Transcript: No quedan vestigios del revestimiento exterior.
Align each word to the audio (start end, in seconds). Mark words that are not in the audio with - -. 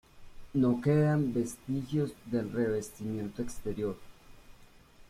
No 0.55 0.81
quedan 0.81 1.31
vestigios 1.31 2.11
del 2.25 2.51
revestimiento 2.51 3.43
exterior. 3.43 3.97